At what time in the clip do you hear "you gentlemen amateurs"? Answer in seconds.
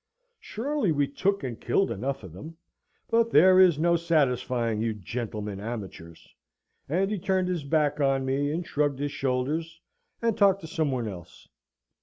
4.81-6.27